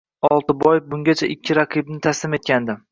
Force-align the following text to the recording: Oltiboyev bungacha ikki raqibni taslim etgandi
Oltiboyev 0.29 0.89
bungacha 0.95 1.31
ikki 1.37 1.59
raqibni 1.61 2.03
taslim 2.09 2.39
etgandi 2.41 2.79